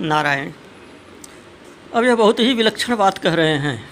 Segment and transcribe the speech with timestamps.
[0.00, 0.52] नारायण।
[1.94, 3.90] अब यह बहुत ही विलक्षण बात कह रहे हैं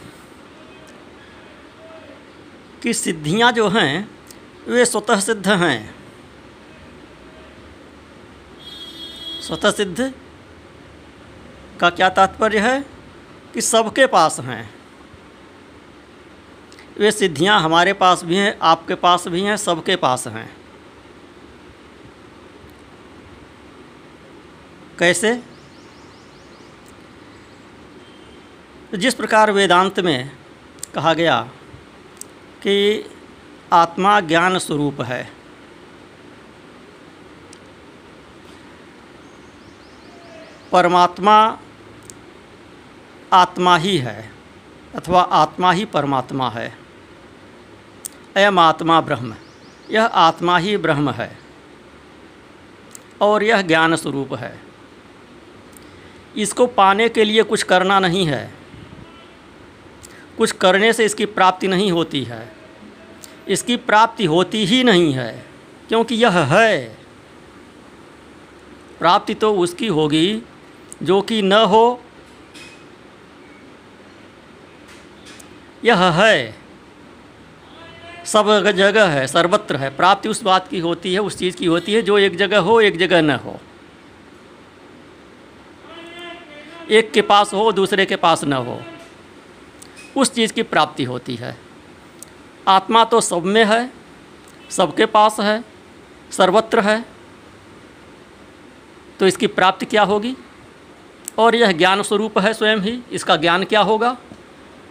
[2.82, 4.11] कि सिद्धियाँ जो हैं,
[4.69, 5.95] वे स्वतः सिद्ध हैं।
[9.43, 10.14] स्वतः सिद्ध
[11.80, 12.80] का क्या तात्पर्य है
[13.54, 14.75] कि सबके पास हैं।
[16.98, 20.57] वे सिद्धियाँ हमारे पास भी हैं, आपके पास भी हैं, सबके पास हैं।
[24.98, 25.55] कैसे?
[28.95, 30.31] जिस प्रकार वेदांत में
[30.94, 31.40] कहा गया
[32.63, 33.05] कि
[33.73, 35.29] आत्मा ज्ञान स्वरूप है,
[40.73, 41.37] परमात्मा
[43.33, 44.30] आत्मा ही है
[44.95, 46.69] अथवा आत्मा ही परमात्मा है।
[48.37, 49.35] अयम आत्मा ब्रह्म,
[49.91, 51.39] यह आत्मा ही ब्रह्म है
[53.21, 54.61] और यह ज्ञान स्वरूप है।
[56.37, 58.66] इसको पाने के लिए कुछ करना नहीं है।
[60.38, 62.52] कुछ करने से इसकी प्राप्ति नहीं होती है।
[63.48, 65.46] इसकी प्राप्ति होती ही नहीं है,
[65.88, 66.98] क्योंकि यह है।
[68.98, 70.42] प्राप्ति तो उसकी होगी
[71.02, 72.02] जो कि न हो।
[75.84, 76.54] यह है।
[78.24, 81.94] सब जगह है, सर्वत्र है। प्राप्ति उस बात की होती है, उस चीज़ की होती
[81.94, 83.60] है, जो एक जगह हो, एक जगह न हो।
[86.90, 88.82] एक के पास हो, दूसरे के पास न हो।
[90.17, 91.56] उस चीज़ की प्राप्ति होती है।
[92.69, 93.92] आत्मा तो सब में है,
[94.70, 95.64] सबके पास है,
[96.31, 97.05] सर्वत्र है।
[99.20, 100.37] तो इसकी प्राप्ति क्या होगी?
[101.39, 104.17] और यह ज्ञान स्वरूप है स्वयं ही, इसका ज्ञान क्या होगा?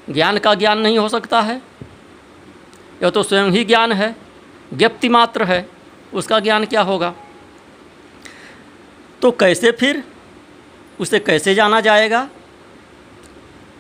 [0.10, 1.62] ज्ञान का ज्ञान नहीं हो सकता है।
[3.04, 4.16] यह तो स्वयं ही ज्ञान है
[4.74, 5.70] ज्ञप्ति मात्र है,
[6.14, 7.14] उसका ज्ञान क्या होगा?
[9.22, 10.04] तो कैसे फिर?
[11.00, 12.30] उसे कैसे जाना जाएगा?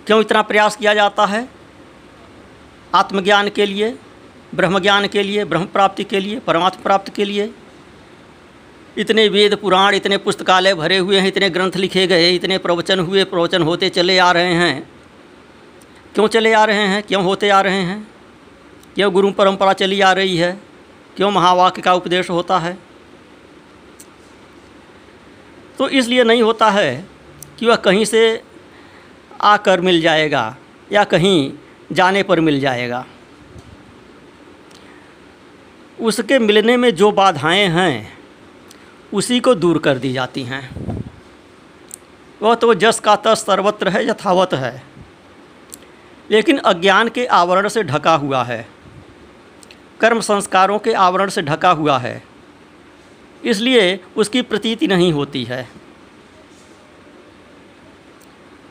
[0.06, 1.50] क्यों इतना प्रयास किया जाता है?
[2.95, 3.98] आत्मज्ञान के लिए
[4.55, 7.54] ब्रह्म ज्ञान के लिए, ब्रह्म प्राप्ति के लिए, परमात्मा प्राप्ति के लिए।
[8.98, 13.23] इतने वेद पुराण, इतने पुस्तकालय भरे हुए हैं, इतने ग्रंथ लिखे गए, इतने प्रवचन हुए,
[13.23, 14.89] प्रवचन होते चले आ रहे हैं।
[16.14, 17.04] क्यों चले आ रहे हैं?
[17.04, 18.08] क्यों होते आ रहे हैं?
[18.95, 20.61] क्यों गुरु परंपरा चली आ रही है?
[21.16, 22.77] क्यों महावाक्य का उपदेश होता है?
[25.77, 27.05] तो इसलिए नहीं होता है
[27.60, 28.43] कि वह कहीं से
[29.42, 30.58] आकर मिल जाएगा
[30.92, 31.54] या कहीं
[31.92, 33.06] जाने पर मिल जाएगा।
[36.02, 38.18] उसके मिलने में जो बाधाएँ हैं,
[39.14, 40.70] उसी को दूर कर दी जाती हैं।
[42.42, 44.84] वह तो जस का तस सर्वत्र है, यथावत है।
[46.32, 48.67] लेकिन अज्ञान के आवरण से ढका हुआ है।
[50.02, 52.23] कर्म संस्कारों के आवरण से ढका हुआ है।
[53.46, 55.85] इसलिए उसकी प्रतीति नहीं होती है।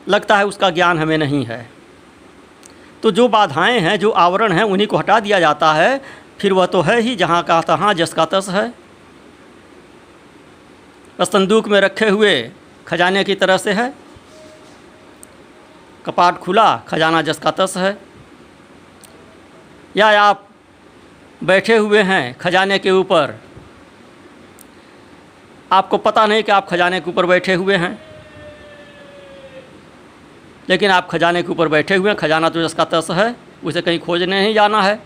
[0.07, 1.69] लगता है उसका ज्ञान हमें नहीं है।
[3.03, 6.01] तो जो बाधाएँ हैं, जो आवरण हैं, उन्हीं को हटा दिया जाता है।
[6.39, 8.73] फिर वह तो है ही, जहाँ का तहाँ, जस का तस है।
[11.21, 12.51] संदूक में रखे हुए
[12.87, 13.93] खजाने की तरह से है।
[16.05, 17.97] कपाट खुला, खजाना जस का तस है।
[19.97, 20.47] या आप
[21.43, 23.39] बैठे हुए हैं खजाने के ऊपर,
[25.71, 28.04] आपको पता नहीं कि आप खजाने के ऊपर बैठे हुए हैं।
[30.69, 33.99] लेकिन आप खजाने के ऊपर बैठे हुए हैं, खजाना तो जिसका तस है, उसे कहीं
[33.99, 34.99] खोजने नहीं जाना है।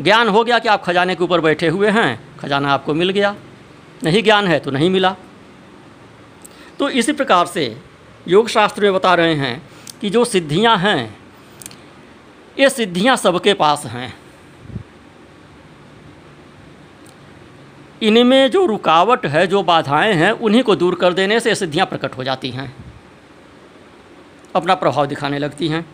[0.00, 3.36] ज्ञान हो गया कि आप खजाने के ऊपर बैठे हुए हैं, खजाना आपको मिल गया।
[4.04, 5.16] नहीं ज्ञान है तो नहीं मिला।
[6.78, 7.76] तो इसी प्रकार से
[8.28, 9.62] योग शास्त्र में बता रहे हैं
[10.00, 11.18] कि जो सिद्धियाँ हैं,
[12.58, 14.14] ये सिद्धियाँ सबके पास हैं।
[18.02, 22.16] इनमें जो रुकावट है, जो बाधाएँ हैं, उन्हीं को दूर कर देने से सिद्धियाँ प्रकट
[22.16, 22.89] हो जाती हैं।
[24.54, 25.86] अपना प्रभाव दिखाने लगती हैं।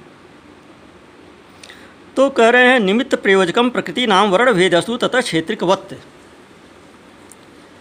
[2.17, 5.99] तो कह रहे हैं, निमित्त प्रयोजकम प्रकृति नाम वर्ण भेदस्तु तथा क्षेत्रिक क्षेत्रिकवत्त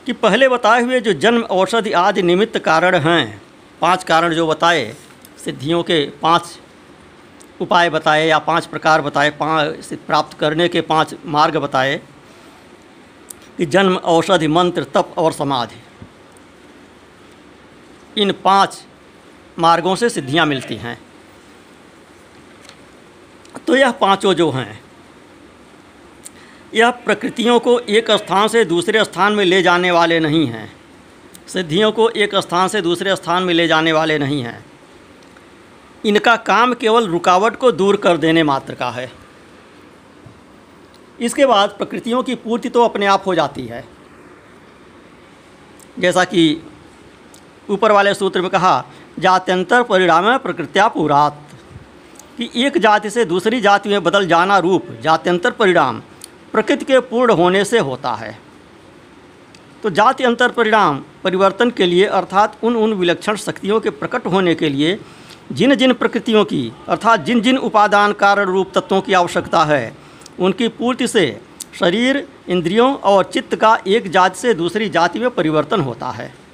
[0.05, 3.41] कि पहले बताए हुए जो जन्म, औषधि आदि निमित्त कारण हैं,
[3.81, 4.95] पाँच कारण जो बताए,
[5.45, 6.59] सिद्धियों के पाँच
[7.61, 12.01] उपाय बताए या पाँच प्रकार बताए, पाँच प्राप्त करने के पाँच मार्ग बताए,
[13.57, 15.81] कि जन्म, औषधि, मंत्र, तप और समाधि।
[18.21, 18.83] इन पाँच
[19.57, 20.97] मार्गों से सिद्धियाँ मिलती हैं।
[23.67, 24.79] तो यह पाँचों जो हैं,
[26.73, 30.71] यह प्रकृतियों को एक स्थान से दूसरे स्थान में ले जाने वाले नहीं हैं।
[31.47, 34.65] सिद्धियों को एक स्थान से दूसरे स्थान में ले जाने वाले नहीं हैं।
[36.05, 39.11] इनका काम केवल रुकावट को दूर कर देने मात्र का है।
[41.19, 43.83] इसके बाद प्रकृतियों की पूर्ति तो अपने आप हो जाती है।
[45.99, 46.61] जैसा कि
[47.69, 48.83] ऊपर वाले सूत्र में कहा
[49.19, 51.41] जात्यंतर परिणाम प्रकृत्या पुरात।
[52.37, 56.01] कि एक जाति से दूसरी जाति में बदल जाना रूप, जात्यंतर परिणाम
[56.51, 58.39] प्रकृति के पूर्ण होने से होता है।
[59.83, 64.55] तो जाति अंतर परिणाम परिवर्तन के लिए, अर्थात उन उन विलक्षण शक्तियों के प्रकट होने
[64.55, 64.99] के लिए,
[65.51, 69.97] जिन जिन प्रकृतियों की, अर्थात जिन जिन उपादान कारण रूप तत्वों की आवश्यकता है,
[70.39, 71.41] उनकी पूर्ति से
[71.79, 76.44] शरीर, इंद्रियों और चित्त का एक जाति से दूसरी जाति में परिवर्तन होता है।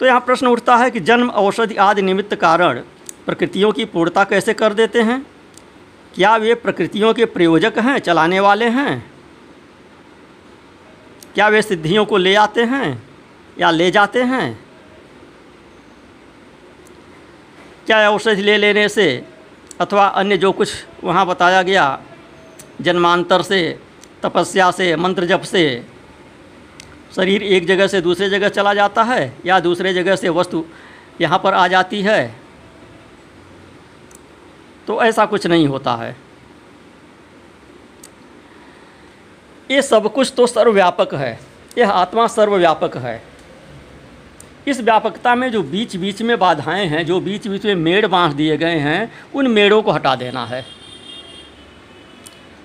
[0.00, 2.78] तो यहाँ प्रश्न उठता है कि जन्म औषधि आदि निमित्त कारण
[3.26, 5.26] प्रकृतियों की पूर्णता कैसे कर देते हैं?
[6.14, 9.12] क्या वे प्रकृतियों के प्रयोजक हैं, चलाने वाले हैं?
[11.34, 13.02] क्या वे सिद्धियों को ले आते हैं
[13.60, 14.64] या ले जाते हैं?
[17.86, 19.24] क्या औषधि ले लेने से
[19.80, 20.72] अथवा अन्य जो कुछ
[21.04, 22.00] वहाँ बताया गया,
[22.80, 23.78] जन्मांतर से,
[24.22, 25.64] तपस्या से, मंत्र जप से
[27.16, 30.64] शरीर एक जगह से दूसरे जगह चला जाता है या दूसरे जगह से वस्तु
[31.20, 32.34] यहाँ पर आ जाती है
[34.86, 36.16] तो ऐसा कुछ नहीं होता है।
[39.70, 41.38] ये सब कुछ तो सर्वव्यापक है,
[41.78, 43.22] यह आत्मा सर्वव्यापक है।
[44.68, 48.36] इस व्यापकता में जो बीच बीच में बाधाएँ हैं, जो बीच बीच में मेड़ बाँध
[48.36, 50.64] दिए गए हैं, उन मेड़ों को हटा देना है।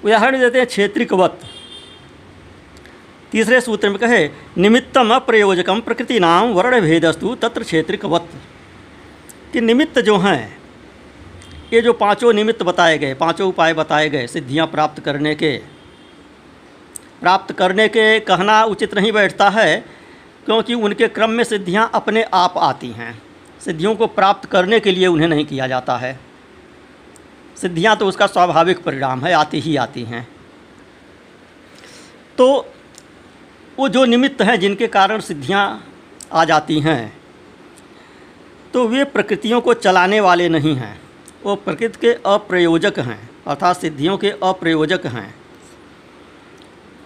[0.06, 1.40] उदाहरण देते हैं क्षेत्रिकवत।
[3.31, 8.30] तीसरे सूत्र में कहे, निमित्तम अप्रयोजकम प्रकृति नाम वर्ण भेदस्तु तत्र क्षेत्रिकवत।
[9.54, 10.58] कि निमित्त जो हैं,
[11.74, 15.58] ये जो पाँचों निमित्त बताए गए, पाँचों उपाय बताए गए, सिद्धियाँ प्राप्त करने के,
[17.22, 19.86] प्राप्त करने के कहना उचित नहीं बैठता है,
[20.46, 23.22] क्योंकि उनके क्रम में सिद्धियाँ अपने आप आती हैं।
[23.66, 26.20] सिद्धियों को प्राप्त करने के लिए उन्हें नहीं किया जाता है।
[27.62, 30.28] सिद्धियाँ तो उसका स्वाभाविक परिणाम है, आती ही आती हैं।
[32.38, 32.74] तो
[33.80, 35.64] वो जो निमित्त हैं, जिनके कारण सिद्धियाँ
[36.34, 37.18] आ जाती हैं
[38.74, 41.00] तो वे प्रकृतियों को चलाने वाले नहीं हैं।
[41.44, 45.34] वो प्रकृति के अप्रयोजक हैं, अर्थात सिद्धियों के अप्रयोजक हैं।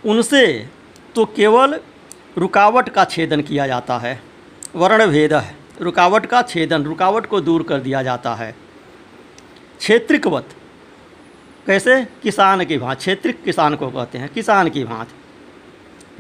[0.06, 0.46] उनसे
[1.16, 1.80] तो केवल
[2.38, 4.20] रुकावट का छेदन किया जाता है
[4.76, 8.52] वर्ण भेद है। रुकावट का छेदन, रुकावट को दूर कर दिया जाता है।
[9.80, 10.50] क्षेत्रिकवत,
[11.68, 12.04] कैसे?
[12.24, 15.08] किसान की भांत, क्षेत्रिक किसान को कहते हैं, किसान की भांत।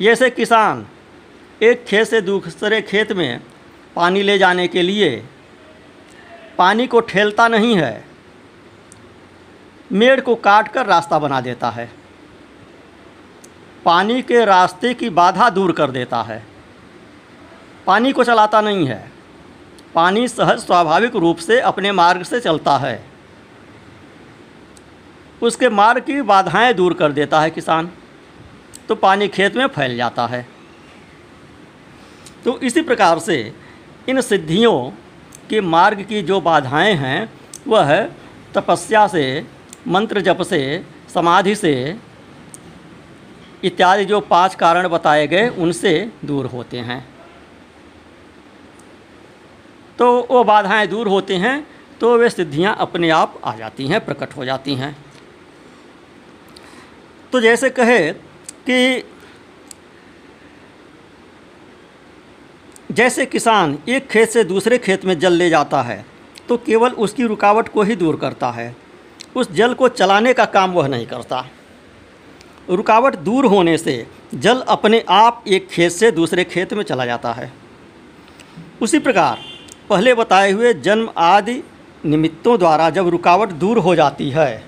[0.01, 0.85] जैसे किसान
[1.61, 3.41] एक खेत से दूसरे खेत में
[3.95, 5.09] पानी ले जाने के लिए
[6.57, 8.05] पानी को ठेलता नहीं है,
[9.91, 11.89] मेड़ को काट कर रास्ता बना देता है।
[13.85, 16.43] पानी के रास्ते की बाधा दूर कर देता है।
[17.87, 19.11] पानी को चलाता नहीं है।
[19.95, 23.03] पानी सहज स्वाभाविक रूप से अपने मार्ग से चलता है।
[25.41, 27.91] उसके मार्ग की बाधाएँ दूर कर देता है किसान।
[28.89, 30.45] तो पानी खेत में फैल जाता है।
[32.45, 33.53] तो इसी प्रकार से
[34.09, 34.91] इन सिद्धियों
[35.49, 37.29] के मार्ग की जो बाधाएँ हैं,
[37.67, 38.01] वह
[38.53, 39.45] तपस्या से,
[39.87, 40.83] मंत्र जप से,
[41.13, 41.73] समाधि से
[43.63, 47.05] इत्यादि जो पाँच कारण बताए गए, उनसे दूर होते हैं।
[49.99, 51.55] तो वो बाधाएँ दूर होते हैं
[51.99, 54.95] तो वे सिद्धियाँ अपने आप आ जाती हैं, प्रकट हो जाती हैं।
[57.31, 58.11] तो जैसे कहे
[58.65, 59.03] कि
[62.91, 66.05] जैसे किसान एक खेत से दूसरे खेत में जल ले जाता है
[66.49, 68.75] तो केवल उसकी रुकावट को ही दूर करता है।
[69.35, 71.45] उस जल को चलाने का काम वह नहीं करता।
[72.69, 77.31] रुकावट दूर होने से जल अपने आप एक खेत से दूसरे खेत में चला जाता
[77.33, 77.51] है।
[78.81, 79.39] उसी प्रकार
[79.89, 81.61] पहले बताए हुए जन्म आदि
[82.05, 84.63] निमित्तों द्वारा जब रुकावट दूर हो जाती है,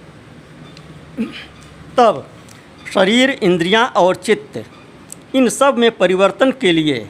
[1.98, 2.26] तब
[2.96, 4.64] शरीर, इंद्रियाँ और चित्त,
[5.36, 7.08] इन सब में परिवर्तन के लिए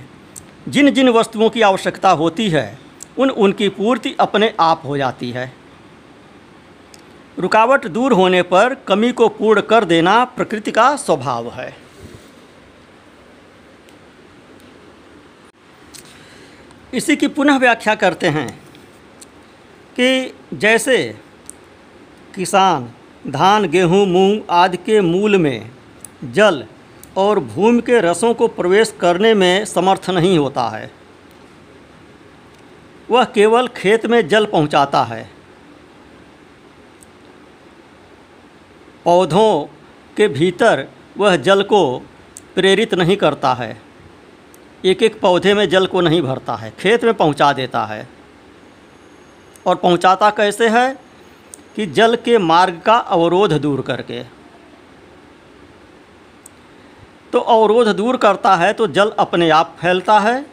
[0.68, 2.80] जिन जिन वस्तुओं की आवश्यकता होती है,
[3.18, 5.52] उन उनकी पूर्ति अपने आप हो जाती है।
[7.40, 11.78] रुकावट दूर होने पर कमी को पूर्ण कर देना प्रकृति का स्वभाव है।
[16.94, 18.50] इसी की पुनः व्याख्या करते हैं
[19.96, 20.98] कि जैसे
[22.36, 22.92] किसान
[23.28, 25.75] धान, गेहूँ, मूंग आदि के मूल में
[26.34, 26.66] जल
[27.18, 30.92] और भूमि के रसों को प्रवेश करने में समर्थ नहीं होता है।
[33.12, 35.30] वह केवल खेत में जल पहुंचाता है।
[39.04, 39.66] पौधों
[40.18, 41.98] के भीतर वह जल को
[42.56, 43.82] प्रेरित नहीं करता है।
[44.86, 48.10] एक एक पौधे में जल को नहीं भरता है, खेत में पहुँचा देता है।
[49.66, 50.98] और पहुंचाता कैसे है
[51.76, 54.35] कि जल के मार्ग का अवरोध दूर करके।
[57.36, 60.46] तो अवरोध दूर करता है तो जल अपने आप फैलता है।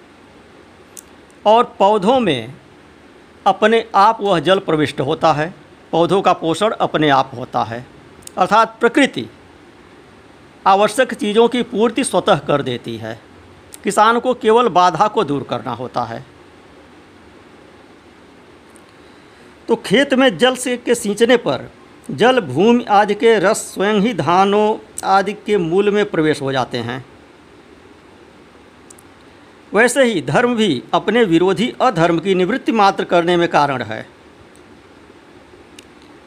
[1.47, 2.55] और पौधों में
[3.47, 5.55] अपने आप वह जल प्रविष्ट होता है।
[5.93, 7.87] पौधों का पोषण अपने आप होता है।
[8.39, 9.27] अर्थात प्रकृति
[10.67, 13.19] आवश्यक चीज़ों की पूर्ति स्वतः कर देती है।
[13.85, 16.25] किसान को केवल बाधा को दूर करना होता है।
[19.69, 21.71] तो खेत में जल से के सींचने पर
[22.11, 26.79] जल, भूमि आदि के रस, स्वयं ही धानों आदि के मूल में प्रवेश हो जाते
[26.79, 27.05] हैं।
[29.73, 34.07] वैसे ही धर्म भी अपने विरोधी अधर्म की निवृत्ति मात्र करने में कारण है,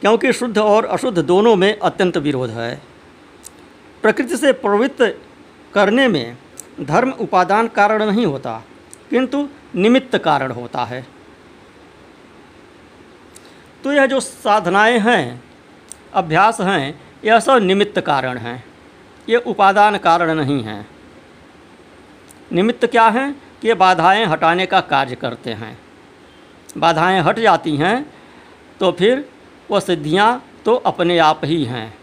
[0.01, 2.75] क्योंकि शुद्ध और अशुद्ध दोनों में अत्यंत विरोध है।
[4.03, 5.01] प्रकृति से प्रवृत्त
[5.73, 6.37] करने में
[6.81, 8.61] धर्म उपादान कारण नहीं होता,
[9.09, 11.05] किंतु निमित्त कारण होता है।
[13.83, 15.43] तो यह जो साधनाएँ हैं,
[16.13, 18.63] अभ्यास हैं यह सब निमित्त कारण हैं।
[19.27, 20.87] ये उपादान कारण नहीं हैं।
[22.51, 23.33] निमित्त क्या हैं?
[23.61, 25.77] कि ये बाधाएँ हटाने का कार्य करते हैं।
[26.77, 27.95] बाधाएँ हट जाती हैं
[28.79, 29.25] तो फिर
[29.71, 31.93] वह सिद्धियाँ तो अपने आप ही हैं।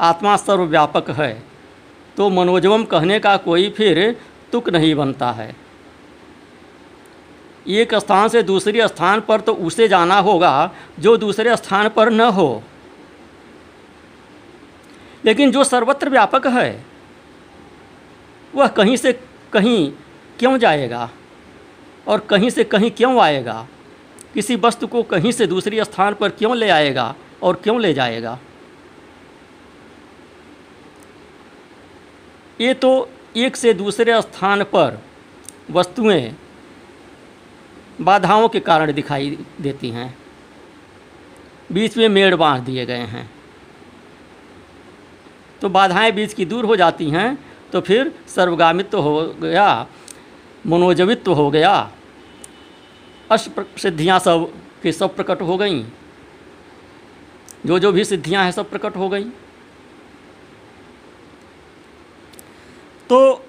[0.00, 1.32] आत्मा सर्वव्यापक है
[2.16, 4.00] तो मनोजवम कहने का कोई फिर
[4.52, 5.54] तुक नहीं बनता है।
[7.66, 12.20] एक स्थान से दूसरे स्थान पर तो उसे जाना होगा, जो दूसरे स्थान पर न
[12.20, 12.62] हो।
[15.24, 16.84] लेकिन जो सर्वत्र व्यापक है,
[18.54, 19.12] वह कहीं से
[19.52, 19.92] कहीं
[20.38, 21.10] क्यों जाएगा
[22.08, 23.68] और कहीं से कहीं क्यों आएगा?
[24.34, 28.38] किसी वस्तु को कहीं से दूसरी स्थान पर क्यों ले आएगा और क्यों ले जाएगा?
[32.60, 35.02] ये तो एक से दूसरे स्थान पर
[35.70, 36.36] वस्तुएँ
[38.00, 40.18] बाधाओं के कारण दिखाई देती हैं।
[41.72, 43.41] बीच में मेड़ बाँध दिए गए हैं।
[45.62, 47.38] तो बाधाएँ बीच की दूर हो जाती हैं
[47.72, 49.86] तो फिर सर्वगामित्व हो गया,
[50.66, 51.74] मनोजवित्व हो गया।
[53.30, 54.52] अष्ट सिद्धियाँ सब
[54.82, 55.82] के सब प्रकट हो गई।
[57.66, 59.24] जो जो भी सिद्धियाँ हैं सब प्रकट हो गई।
[63.10, 63.44] तो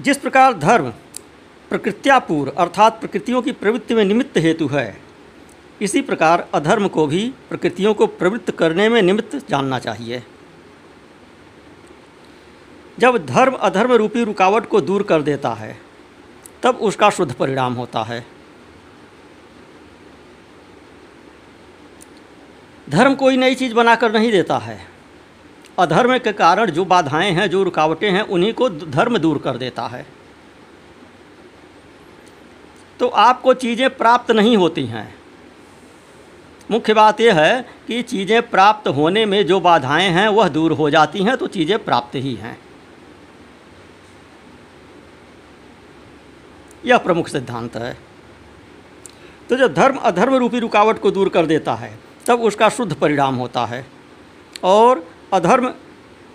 [0.00, 0.90] जिस प्रकार धर्म
[1.70, 4.86] प्रकृत्यापूर्व अर्थात प्रकृतियों की प्रवृत्ति में निमित्त हेतु है,
[5.82, 10.22] इसी प्रकार अधर्म को भी प्रकृतियों को प्रवृत्त करने में निमित्त जानना चाहिए।
[12.98, 15.78] जब धर्म अधर्म रूपी रुकावट को दूर कर देता है,
[16.62, 18.26] तब उसका शुद्ध परिणाम होता है।
[22.90, 24.86] धर्म कोई नई चीज़ बनाकर नहीं देता है।
[25.78, 29.86] अधर्म के कारण जो बाधाएँ हैं, जो रुकावटें हैं, उन्हीं को धर्म दूर कर देता
[29.86, 30.06] है।
[33.00, 35.14] तो आपको चीज़ें प्राप्त नहीं होती हैं।
[36.70, 40.90] मुख्य बात यह है कि चीज़ें प्राप्त होने में जो बाधाएँ हैं, वह दूर हो
[40.90, 42.65] जाती हैं तो चीज़ें प्राप्त ही हैं।
[46.86, 47.96] यह प्रमुख सिद्धांत है।
[49.50, 53.34] तो जब धर्म अधर्म रूपी रुकावट को दूर कर देता है, तब उसका शुद्ध परिणाम
[53.34, 53.86] होता है।
[54.64, 55.72] और अधर्म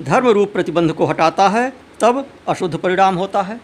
[0.02, 3.60] धर्म रूप प्रतिबंध को हटाता है, तब अशुद्ध परिणाम होता है।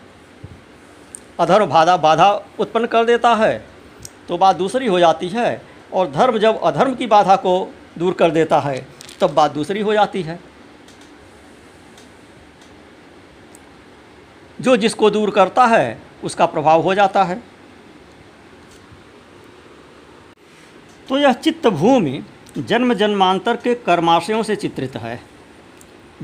[1.39, 3.65] अधर्म बाधा बाधा उत्पन्न कर देता है
[4.27, 5.61] तो बात दूसरी हो जाती है,
[5.93, 8.85] और धर्म जब अधर्म की बाधा को दूर कर देता है,
[9.19, 10.39] तब बात दूसरी हो जाती है।
[14.59, 17.41] जो जिसको दूर करता है उसका प्रभाव हो जाता है।
[21.09, 22.23] तो यह चित्त भूमि
[22.57, 25.19] जन्म जन्मांतर के कर्माशयों से चित्रित है।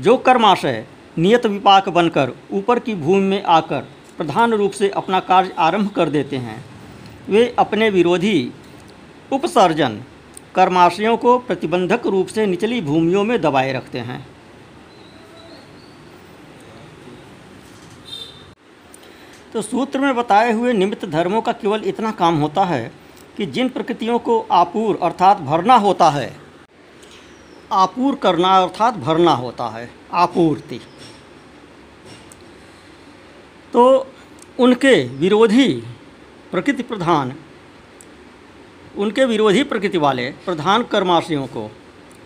[0.00, 0.84] जो कर्माशय
[1.18, 3.80] नियत विपाक बनकर ऊपर की भूमि में आकर
[4.16, 6.64] प्रधान रूप से अपना कार्य आरंभ कर देते हैं,
[7.28, 8.52] वे अपने विरोधी
[9.32, 10.00] उपसर्जन
[10.54, 14.33] कर्माशयों को प्रतिबंधक रूप से निचली भूमियों में दबाए रखते हैं।
[19.54, 22.90] तो सूत्र में बताए हुए निमित्त धर्मों का केवल इतना काम होता है
[23.36, 26.34] कि जिन प्रकृतियों को आपूर अर्थात भरना होता है,
[27.72, 30.80] आपूर करना अर्थात भरना होता है, आपूर्ति।
[33.72, 33.84] तो
[34.58, 35.68] उनके विरोधी
[36.52, 37.32] प्रकृति प्रधान,
[38.96, 41.70] उनके विरोधी प्रकृति वाले प्रधान कर्माशयों को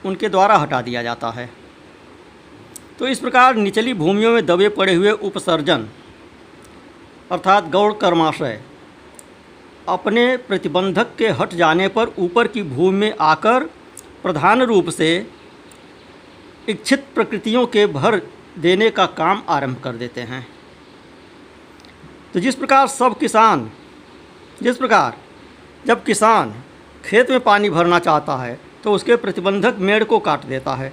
[0.04, 1.48] उनके द्वारा हटा दिया जाता है।
[2.98, 5.88] तो इस प्रकार निचली भूमियों में दबे पड़े हुए उपसर्जन
[7.30, 8.60] अर्थात गौड़ कर्माशय।
[9.88, 13.64] अपने प्रतिबंधक के हट जाने पर ऊपर की भूमि में आकर
[14.22, 15.08] प्रधान रूप से
[16.68, 18.20] इच्छित प्रकृतियों के भर
[18.58, 20.46] देने का काम आरंभ कर देते हैं।
[22.34, 23.70] तो जिस प्रकार सब किसान,
[24.62, 25.16] जिस प्रकार
[25.86, 26.54] जब किसान
[27.04, 30.92] खेत में पानी भरना चाहता है तो उसके प्रतिबंधक मेड़ को काट देता है।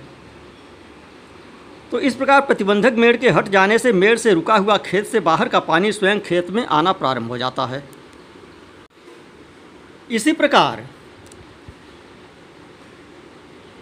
[1.92, 5.20] तो इस प्रकार प्रतिबंधक मेड़ के हट जाने से मेड़ से रुका हुआ खेत से
[5.20, 7.84] बाहर का पानी स्वयं खेत में आना प्रारंभ हो जाता है।
[10.10, 10.84] इसी प्रकार,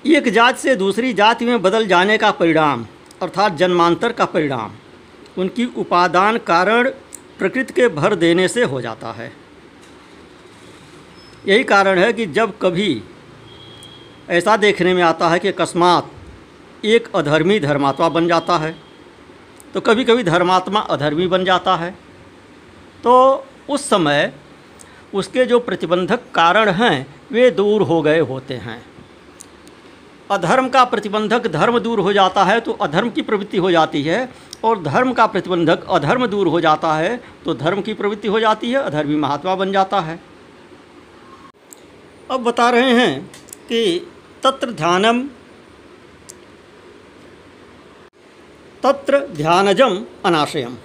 [0.06, 2.86] एक जात से दूसरी जाति में बदल जाने का परिणाम,
[3.22, 4.72] अर्थात जन्मांतर का परिणाम,
[5.38, 6.90] उनकी उपादान कारण
[7.40, 9.32] प्रकृति के भर देने से हो जाता है।
[11.48, 13.02] यही कारण है कि जब कभी
[14.30, 16.12] ऐसा देखने में आता है कि अकस्मात
[16.84, 18.76] एक अधर्मी धर्मात्मा बन जाता है।
[19.74, 21.92] तो कभी कभी धर्मात्मा अधर्मी बन जाता है।
[23.04, 24.34] तो उस समय
[25.14, 28.82] उसके जो प्रतिबंधक कारण हैं, वे दूर हो गए होते हैं।
[30.32, 34.30] अधर्म का प्रतिबंधक धर्म दूर हो जाता है तो अधर्म की प्रवृत्ति हो जाती है।
[34.64, 38.72] और धर्म का प्रतिबंधक अधर्म दूर हो जाता है तो धर्म की प्रवृत्ति हो जाती
[38.72, 40.20] है, अधर्मी महात्मा बन जाता है।
[42.32, 43.26] अब बता रहे हैं
[43.64, 44.12] कि
[44.44, 45.24] तत्र ध्यानम
[48.84, 49.94] तत्र ध्यानजम
[50.26, 50.76] अनाशयम।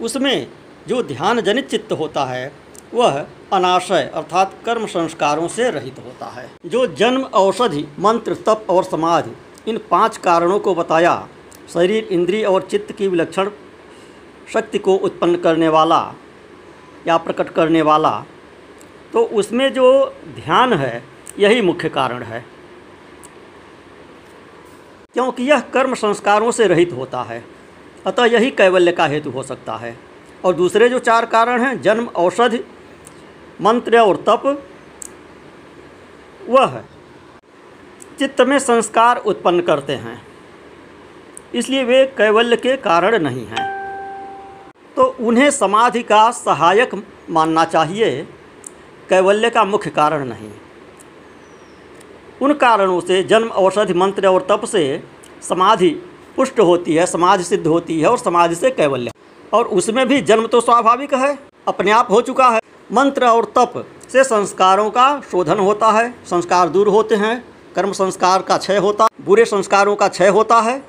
[0.00, 0.46] उसमें
[0.88, 2.52] जो ध्यान जनित चित्त होता है,
[2.94, 3.18] वह
[3.52, 9.34] अनाशय अर्थात कर्म संस्कारों से रहित होता है। जो जन्म, औषधि, मंत्र, तप और समाधि,
[9.68, 11.28] इन पाँच कारणों को बताया,
[11.74, 13.50] शरीर, इंद्रिय और चित्त की विलक्षण
[14.52, 16.00] शक्ति को उत्पन्न करने वाला
[17.06, 18.10] या प्रकट करने वाला
[19.12, 21.02] तो उसमें जो ध्यान है,
[21.38, 22.44] यही मुख्य कारण है।
[25.16, 27.44] क्योंकि यह कर्म संस्कारों से रहित होता है।
[28.06, 29.98] अतः यही कैवल्य का हेतु हो सकता है।
[30.44, 32.60] और दूसरे जो चार कारण हैं, जन्म, औषधि,
[33.60, 34.68] मंत्र और तप,
[36.48, 36.82] वह
[38.18, 40.22] चित्त में संस्कार उत्पन्न करते हैं।
[41.54, 43.76] इसलिए वे कैवल्य के कारण नहीं हैं।
[44.96, 46.90] तो उन्हें समाधि का सहायक
[47.30, 48.28] मानना चाहिए।
[49.08, 50.50] कैवल्य का मुख्य कारण नहीं।
[52.42, 55.02] उन कारणों से जन्म, औषधि, मंत्र और तप से
[55.42, 55.88] समाधि
[56.36, 59.10] पुष्ट होती है, समाधि सिद्ध होती है और समाधि से कैवल्य।
[59.52, 61.38] और उसमें भी जन्म तो स्वाभाविक है,
[61.68, 66.68] अपने आप हो चुका है। मंत्र और तप से संस्कारों का शोधन होता है, संस्कार
[66.68, 70.82] दूर होते हैं, कर्म संस्कार का क्षय होता, बुरे संस्कारों का क्षय होता है।